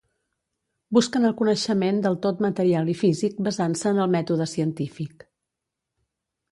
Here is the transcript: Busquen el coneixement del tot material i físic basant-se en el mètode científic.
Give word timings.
Busquen 0.97 1.27
el 1.29 1.35
coneixement 1.41 2.01
del 2.07 2.17
tot 2.25 2.41
material 2.47 2.91
i 2.95 2.99
físic 3.03 3.39
basant-se 3.49 3.93
en 3.95 4.03
el 4.07 4.13
mètode 4.19 4.53
científic. 4.57 5.29